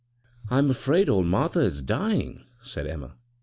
[0.49, 3.13] "I'm afraid old Martha is dying," said Emma.